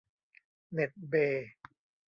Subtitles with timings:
[0.73, 1.49] เน็ตเบย์